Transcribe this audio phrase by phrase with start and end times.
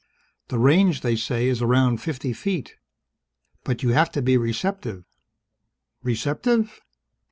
[0.47, 2.73] The range, they say, is around fifty feet.
[3.63, 5.03] But you have to be receptive"
[6.01, 6.81] "Receptive?"